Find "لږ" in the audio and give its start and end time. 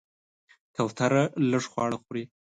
1.49-1.63